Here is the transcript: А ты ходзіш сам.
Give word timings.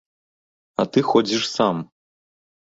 А 0.79 0.87
ты 0.95 0.99
ходзіш 1.11 1.43
сам. 1.55 1.87